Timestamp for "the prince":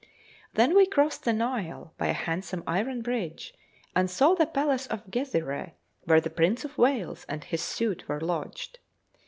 6.19-6.65